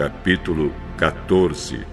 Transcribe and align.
capítulo 0.00 0.72
14 0.96 1.84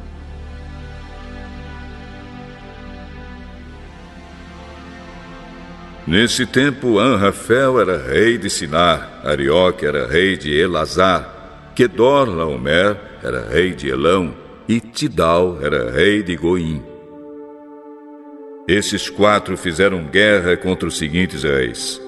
Nesse 6.07 6.45
tempo, 6.45 6.99
Anrafel 6.99 7.81
era 7.81 7.97
rei 7.97 8.37
de 8.37 8.49
Sinar, 8.49 9.19
Arioque 9.25 9.85
era 9.85 10.07
rei 10.07 10.37
de 10.37 10.57
Elazar, 10.57 11.73
Kedor 11.75 12.29
Laomer 12.29 12.95
era 13.21 13.41
rei 13.49 13.73
de 13.73 13.89
Elão 13.89 14.33
e 14.69 14.79
Tidal 14.79 15.59
era 15.61 15.91
rei 15.91 16.23
de 16.23 16.37
Goim. 16.37 16.81
Esses 18.69 19.09
quatro 19.09 19.57
fizeram 19.57 20.05
guerra 20.05 20.55
contra 20.55 20.87
os 20.87 20.97
seguintes 20.97 21.43
reis: 21.43 22.01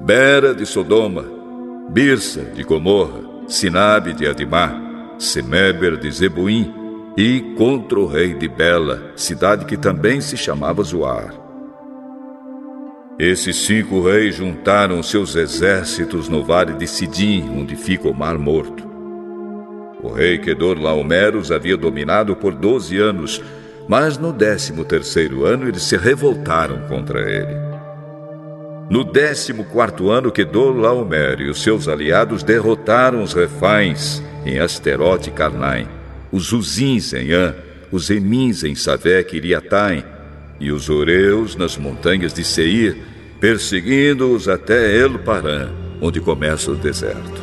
Bera 0.00 0.52
de 0.52 0.66
Sodoma, 0.66 1.24
Birsa 1.90 2.42
de 2.42 2.64
Gomorra, 2.64 3.20
Sinabe 3.46 4.12
de 4.12 4.26
Adimá, 4.26 4.87
Semeber 5.18 5.96
de 5.96 6.10
Zebuim 6.10 6.72
e 7.16 7.40
contra 7.56 7.98
o 7.98 8.06
rei 8.06 8.34
de 8.34 8.48
Bela, 8.48 9.12
cidade 9.16 9.64
que 9.64 9.76
também 9.76 10.20
se 10.20 10.36
chamava 10.36 10.82
Zoar. 10.84 11.34
Esses 13.18 13.56
cinco 13.56 14.00
reis 14.00 14.36
juntaram 14.36 15.02
seus 15.02 15.34
exércitos 15.34 16.28
no 16.28 16.44
vale 16.44 16.74
de 16.74 16.86
Sidim, 16.86 17.50
onde 17.50 17.74
fica 17.74 18.06
o 18.08 18.14
Mar 18.14 18.38
Morto. 18.38 18.86
O 20.00 20.08
rei 20.08 20.38
Kedor 20.38 20.78
Laomer 20.78 21.34
os 21.34 21.50
havia 21.50 21.76
dominado 21.76 22.36
por 22.36 22.54
doze 22.54 22.96
anos, 22.98 23.42
mas 23.88 24.16
no 24.16 24.32
décimo 24.32 24.84
terceiro 24.84 25.44
ano 25.44 25.66
eles 25.66 25.82
se 25.82 25.96
revoltaram 25.96 26.86
contra 26.86 27.28
ele. 27.28 27.67
No 28.90 29.04
décimo 29.04 29.64
quarto 29.64 30.10
ano, 30.10 30.32
Kedor 30.32 30.74
Laomer 30.74 31.40
e 31.40 31.50
os 31.50 31.62
seus 31.62 31.88
aliados 31.88 32.42
derrotaram 32.42 33.22
os 33.22 33.34
refães 33.34 34.22
em 34.46 34.58
Asterote 34.58 35.28
e 35.28 35.32
Karnaim, 35.32 35.86
os 36.32 36.52
Uzins 36.52 37.12
em 37.12 37.32
An, 37.32 37.54
os 37.92 38.08
Emins 38.08 38.64
em 38.64 38.74
Savek 38.74 39.34
e 39.34 39.38
Iriataim, 39.38 40.02
e 40.58 40.72
os 40.72 40.88
Oreus 40.88 41.54
nas 41.54 41.76
montanhas 41.76 42.32
de 42.32 42.42
Seir, 42.42 42.96
perseguindo-os 43.38 44.48
até 44.48 44.96
El 44.96 45.18
Paran, 45.18 45.68
onde 46.00 46.18
começa 46.18 46.70
o 46.70 46.74
deserto. 46.74 47.42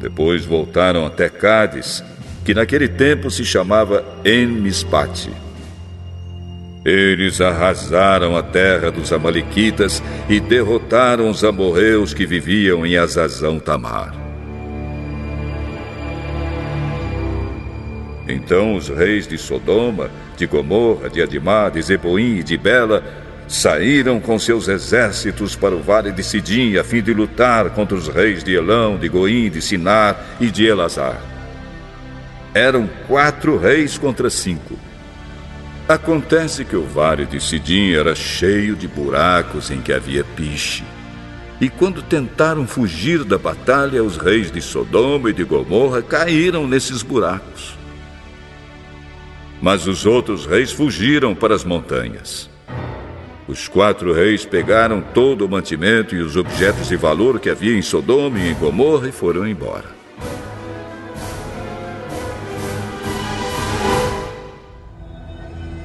Depois 0.00 0.44
voltaram 0.44 1.04
até 1.04 1.28
Cádiz, 1.28 2.02
que 2.44 2.54
naquele 2.54 2.88
tempo 2.88 3.28
se 3.28 3.44
chamava 3.44 4.04
En-Mispate. 4.24 5.30
Eles 6.84 7.40
arrasaram 7.40 8.36
a 8.36 8.42
terra 8.42 8.90
dos 8.90 9.10
Amalequitas 9.10 10.02
e 10.28 10.38
derrotaram 10.38 11.30
os 11.30 11.42
amorreus 11.42 12.12
que 12.12 12.26
viviam 12.26 12.84
em 12.84 12.96
Azazão 12.98 13.58
Tamar. 13.58 14.14
Então 18.28 18.74
os 18.74 18.88
reis 18.88 19.26
de 19.26 19.38
Sodoma, 19.38 20.10
de 20.36 20.46
Gomorra, 20.46 21.08
de 21.08 21.22
Adimá, 21.22 21.70
de 21.70 21.80
Zeboim 21.80 22.38
e 22.38 22.42
de 22.42 22.56
Bela 22.56 23.02
saíram 23.48 24.20
com 24.20 24.38
seus 24.38 24.68
exércitos 24.68 25.54
para 25.54 25.74
o 25.74 25.82
vale 25.82 26.10
de 26.10 26.22
Sidim 26.22 26.76
a 26.76 26.84
fim 26.84 27.02
de 27.02 27.12
lutar 27.12 27.70
contra 27.70 27.96
os 27.96 28.08
reis 28.08 28.42
de 28.42 28.54
Elão, 28.54 28.98
de 28.98 29.08
Goim, 29.08 29.50
de 29.50 29.60
Sinar 29.60 30.18
e 30.40 30.46
de 30.50 30.64
Elazar. 30.66 31.20
Eram 32.54 32.88
quatro 33.06 33.58
reis 33.58 33.98
contra 33.98 34.30
cinco. 34.30 34.78
Acontece 35.86 36.64
que 36.64 36.74
o 36.74 36.82
vale 36.82 37.26
de 37.26 37.38
Sidim 37.38 37.92
era 37.92 38.14
cheio 38.14 38.74
de 38.74 38.88
buracos 38.88 39.70
em 39.70 39.82
que 39.82 39.92
havia 39.92 40.24
piche. 40.24 40.82
E 41.60 41.68
quando 41.68 42.00
tentaram 42.00 42.66
fugir 42.66 43.22
da 43.22 43.36
batalha, 43.36 44.02
os 44.02 44.16
reis 44.16 44.50
de 44.50 44.62
Sodoma 44.62 45.28
e 45.28 45.34
de 45.34 45.44
Gomorra 45.44 46.00
caíram 46.00 46.66
nesses 46.66 47.02
buracos. 47.02 47.76
Mas 49.60 49.86
os 49.86 50.06
outros 50.06 50.46
reis 50.46 50.72
fugiram 50.72 51.34
para 51.34 51.54
as 51.54 51.64
montanhas. 51.64 52.48
Os 53.46 53.68
quatro 53.68 54.10
reis 54.10 54.46
pegaram 54.46 55.02
todo 55.02 55.44
o 55.44 55.48
mantimento 55.50 56.14
e 56.14 56.22
os 56.22 56.34
objetos 56.34 56.88
de 56.88 56.96
valor 56.96 57.38
que 57.38 57.50
havia 57.50 57.76
em 57.76 57.82
Sodoma 57.82 58.38
e 58.38 58.48
em 58.48 58.54
Gomorra 58.54 59.08
e 59.08 59.12
foram 59.12 59.46
embora. 59.46 60.03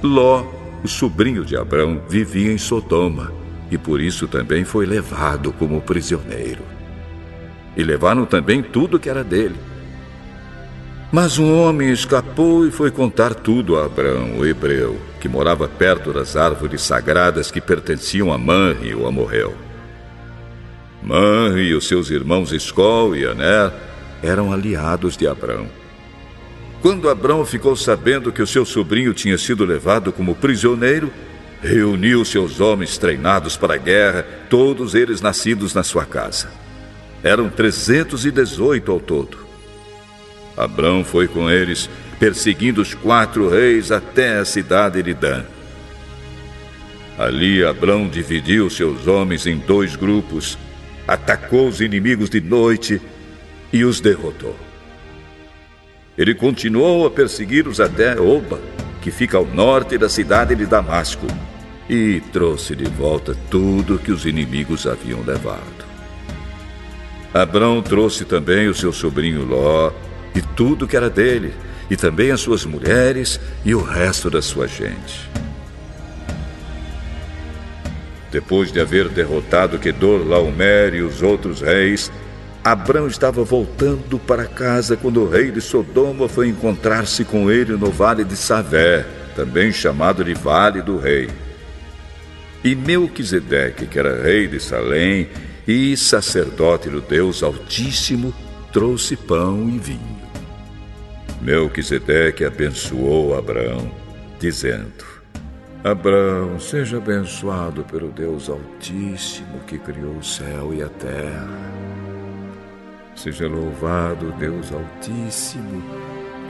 Ló, 0.02 0.46
o 0.84 0.88
sobrinho 0.88 1.44
de 1.44 1.56
Abrão, 1.56 2.02
vivia 2.08 2.52
em 2.52 2.58
Sodoma 2.58 3.32
e 3.72 3.78
por 3.78 4.02
isso 4.02 4.28
também 4.28 4.64
foi 4.64 4.86
levado 4.86 5.52
como 5.54 5.82
prisioneiro. 5.82 6.64
E 7.78 7.84
levaram 7.84 8.26
também 8.26 8.64
tudo 8.64 9.00
que 9.00 9.10
era 9.10 9.24
dele 9.24 9.56
mas 11.12 11.40
um 11.40 11.60
homem 11.60 11.90
escapou 11.90 12.68
e 12.68 12.72
foi 12.72 12.92
contar 12.92 13.34
tudo 13.34 13.80
a 13.80 13.86
Abraão, 13.86 14.38
o 14.38 14.46
hebreu, 14.46 15.00
que 15.20 15.28
morava 15.28 15.68
perto 15.68 16.14
das 16.14 16.36
árvores 16.36 16.84
sagradas 16.84 17.50
que 17.50 17.60
pertenciam 17.60 18.32
a 18.32 18.38
Manre, 18.38 18.94
o 18.94 19.08
amorreu. 19.08 19.56
Manre 21.02 21.64
e 21.64 21.74
os 21.74 21.88
seus 21.88 22.12
irmãos 22.12 22.52
Escol 22.52 23.16
e 23.16 23.26
Aner 23.26 23.74
eram 24.22 24.54
aliados 24.54 25.18
de 25.18 25.26
Abraão. 25.28 25.68
Quando 26.82 27.10
Abraão 27.10 27.46
ficou 27.46 27.76
sabendo 27.76 28.32
que 28.32 28.42
o 28.42 28.48
seu 28.48 28.66
sobrinho 28.66 29.14
tinha 29.14 29.38
sido 29.38 29.66
levado 29.66 30.14
como 30.14 30.34
prisioneiro, 30.34 31.12
reuniu 31.62 32.24
seus 32.24 32.62
homens 32.62 32.98
treinados 32.98 33.58
para 33.58 33.74
a 33.74 33.78
guerra, 33.78 34.26
todos 34.50 34.96
eles 34.96 35.20
nascidos 35.20 35.74
na 35.74 35.84
sua 35.84 36.06
casa. 36.06 36.50
Eram 37.22 37.50
318 37.50 38.92
ao 38.92 39.00
todo. 39.00 39.38
Abrão 40.56 41.04
foi 41.04 41.28
com 41.28 41.50
eles, 41.50 41.90
perseguindo 42.18 42.82
os 42.82 42.94
quatro 42.94 43.50
reis 43.50 43.92
até 43.92 44.38
a 44.38 44.46
cidade 44.46 45.04
de 45.04 45.14
Dan. 45.14 45.44
Ali 47.18 47.62
Abrão 47.62 48.08
dividiu 48.08 48.70
seus 48.70 49.06
homens 49.06 49.46
em 49.46 49.58
dois 49.58 49.98
grupos, 49.98 50.58
atacou 51.06 51.68
os 51.68 51.82
inimigos 51.82 52.30
de 52.30 52.40
noite 52.40 53.02
e 53.74 53.84
os 53.84 54.00
derrotou. 54.00 54.69
Ele 56.20 56.36
continuou 56.36 57.08
a 57.08 57.10
persegui-los 57.10 57.80
até 57.80 58.20
Oba, 58.20 58.60
que 59.02 59.10
fica 59.10 59.38
ao 59.38 59.46
norte 59.46 59.98
da 59.98 60.10
cidade 60.10 60.54
de 60.54 60.66
Damasco, 60.66 61.26
e 61.90 62.22
trouxe 62.34 62.76
de 62.76 62.84
volta 62.84 63.34
tudo 63.50 63.98
que 63.98 64.12
os 64.12 64.26
inimigos 64.26 64.86
haviam 64.86 65.24
levado. 65.24 65.88
Abrão 67.34 67.82
trouxe 67.82 68.26
também 68.26 68.68
o 68.68 68.76
seu 68.76 68.92
sobrinho 68.92 69.46
Ló, 69.46 69.94
e 70.36 70.42
tudo 70.42 70.86
que 70.86 70.98
era 70.98 71.10
dele, 71.10 71.54
e 71.90 71.96
também 71.96 72.32
as 72.32 72.42
suas 72.42 72.66
mulheres 72.66 73.40
e 73.64 73.74
o 73.74 73.82
resto 73.82 74.30
da 74.30 74.42
sua 74.42 74.68
gente. 74.68 75.30
Depois 78.30 78.74
de 78.74 78.82
haver 78.82 79.08
derrotado 79.08 79.80
Kedor 79.80 80.28
Laomer 80.28 80.94
e 80.96 81.02
os 81.02 81.22
outros 81.22 81.62
reis, 81.62 82.12
Abrão 82.64 83.08
estava 83.08 83.44
voltando 83.44 84.20
para 84.20 84.46
casa 84.46 84.98
quando 84.98 85.22
o 85.22 85.30
rei 85.30 85.50
de 85.50 85.62
Sodoma 85.62 86.28
foi 86.28 86.50
encontrar-se 86.50 87.24
com 87.24 87.50
ele 87.50 87.74
no 87.74 87.90
vale 87.90 88.26
de 88.26 88.36
Savé, 88.36 89.06
também 89.36 89.72
chamado 89.72 90.24
de 90.24 90.34
Vale 90.34 90.82
do 90.82 90.98
Rei. 90.98 91.30
E 92.64 92.76
Melquisedeque, 92.76 93.86
que 93.86 93.98
era 93.98 94.22
rei 94.22 94.48
de 94.48 94.60
Salém 94.60 95.30
e 95.66 95.96
sacerdote 95.96 96.90
do 96.90 97.00
Deus 97.00 97.42
Altíssimo, 97.42 98.34
trouxe 98.74 99.16
pão 99.16 99.70
e 99.70 99.80
vinho. 99.80 100.20
Melquisedeque 101.42 102.44
abençoou 102.44 103.38
Abraão, 103.38 103.90
dizendo: 104.38 105.06
Abraão, 105.82 106.60
seja 106.60 106.98
abençoado 106.98 107.86
pelo 107.86 108.10
Deus 108.10 108.50
Altíssimo 108.50 109.60
que 109.66 109.78
criou 109.78 110.18
o 110.18 110.24
céu 110.24 110.74
e 110.74 110.84
a 110.84 110.90
terra. 110.90 112.09
Seja 113.22 113.48
louvado 113.48 114.32
Deus 114.34 114.72
Altíssimo 114.72 115.84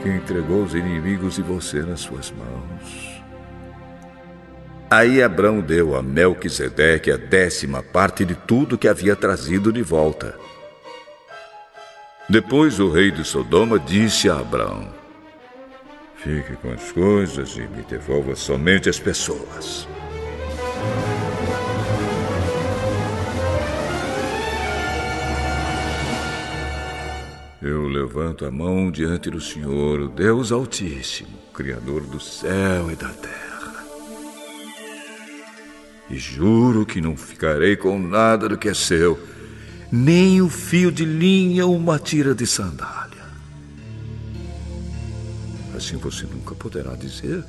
que 0.02 0.08
entregou 0.08 0.62
os 0.62 0.74
inimigos 0.74 1.34
de 1.34 1.42
você 1.42 1.82
nas 1.82 2.00
suas 2.00 2.30
mãos. 2.30 3.22
Aí 4.90 5.22
Abraão 5.22 5.60
deu 5.60 5.94
a 5.94 6.02
Melquisedeque 6.02 7.10
a 7.10 7.16
décima 7.16 7.82
parte 7.82 8.24
de 8.24 8.34
tudo 8.34 8.78
que 8.78 8.88
havia 8.88 9.14
trazido 9.14 9.72
de 9.72 9.82
volta 9.82 10.34
depois 12.30 12.78
o 12.78 12.88
rei 12.88 13.10
de 13.10 13.24
Sodoma 13.24 13.76
disse 13.76 14.30
a 14.30 14.38
Abraão: 14.38 14.88
Fique 16.14 16.54
com 16.62 16.70
as 16.70 16.92
coisas 16.92 17.56
e 17.56 17.62
me 17.62 17.82
devolva 17.82 18.36
somente 18.36 18.88
as 18.88 19.00
pessoas. 19.00 19.88
Eu 27.62 27.86
levanto 27.88 28.46
a 28.46 28.50
mão 28.50 28.90
diante 28.90 29.30
do 29.30 29.40
Senhor, 29.40 30.00
o 30.00 30.08
Deus 30.08 30.50
Altíssimo, 30.50 31.36
Criador 31.52 32.02
do 32.02 32.18
céu 32.18 32.90
e 32.90 32.96
da 32.96 33.10
terra. 33.10 33.84
E 36.08 36.16
juro 36.16 36.86
que 36.86 37.00
não 37.00 37.16
ficarei 37.16 37.76
com 37.76 37.98
nada 37.98 38.48
do 38.48 38.56
que 38.56 38.68
é 38.68 38.74
seu 38.74 39.18
nem 39.90 40.40
o 40.40 40.48
fio 40.48 40.92
de 40.92 41.04
linha 41.04 41.66
ou 41.66 41.76
uma 41.76 41.98
tira 41.98 42.34
de 42.34 42.46
sandália. 42.46 43.24
Assim 45.76 45.96
você 45.96 46.26
nunca 46.26 46.54
poderá 46.54 46.94
dizer. 46.94 47.42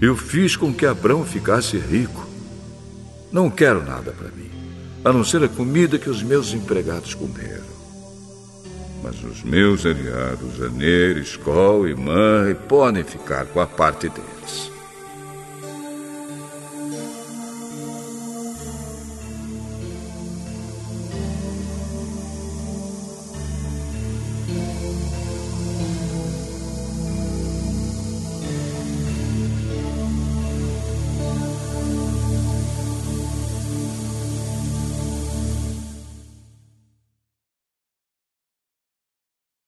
Eu 0.00 0.16
fiz 0.16 0.56
com 0.56 0.72
que 0.72 0.86
Abraão 0.86 1.24
ficasse 1.24 1.76
rico. 1.78 2.26
Não 3.32 3.50
quero 3.50 3.84
nada 3.84 4.12
para 4.12 4.28
mim, 4.28 4.50
a 5.04 5.12
não 5.12 5.24
ser 5.24 5.42
a 5.42 5.48
comida 5.48 5.98
que 5.98 6.08
os 6.08 6.22
meus 6.22 6.52
empregados 6.54 7.14
comeram. 7.14 7.75
Mas 9.02 9.22
os 9.22 9.42
meus 9.42 9.86
aliados, 9.86 10.60
Aner, 10.62 11.18
Escol 11.18 11.86
e 11.86 11.94
Mãe, 11.94 12.54
podem 12.54 13.04
ficar 13.04 13.46
com 13.46 13.60
a 13.60 13.66
parte 13.66 14.08
deles. 14.08 14.75